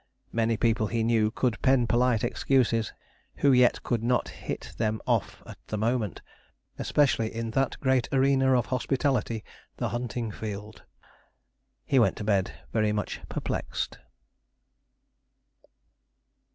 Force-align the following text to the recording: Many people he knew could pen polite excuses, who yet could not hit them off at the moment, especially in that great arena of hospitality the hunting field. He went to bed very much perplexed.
Many 0.33 0.57
people 0.57 0.87
he 0.87 1.03
knew 1.03 1.29
could 1.29 1.61
pen 1.61 1.85
polite 1.85 2.23
excuses, 2.23 2.91
who 3.35 3.51
yet 3.51 3.83
could 3.83 4.01
not 4.01 4.29
hit 4.29 4.73
them 4.79 4.99
off 5.05 5.43
at 5.45 5.59
the 5.67 5.77
moment, 5.77 6.23
especially 6.79 7.31
in 7.31 7.51
that 7.51 7.79
great 7.81 8.09
arena 8.11 8.57
of 8.57 8.65
hospitality 8.65 9.43
the 9.77 9.89
hunting 9.89 10.31
field. 10.31 10.81
He 11.85 11.99
went 11.99 12.15
to 12.17 12.23
bed 12.23 12.51
very 12.73 12.91
much 12.91 13.21
perplexed. 13.29 13.99